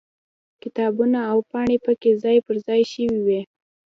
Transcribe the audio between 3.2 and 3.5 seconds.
وي.